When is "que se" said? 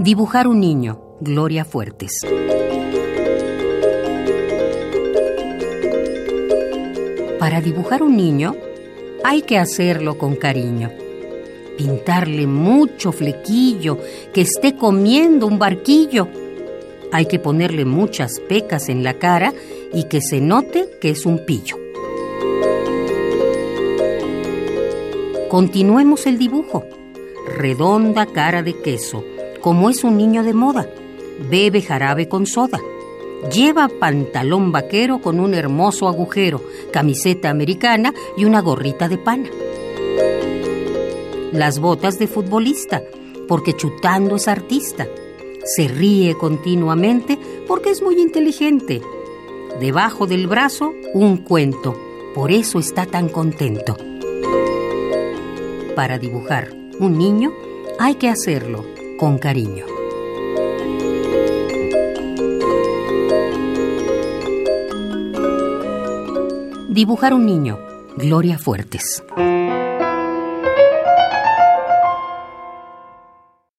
20.04-20.40